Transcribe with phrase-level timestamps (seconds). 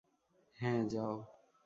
[0.57, 1.15] হ্যাঁ, যাও!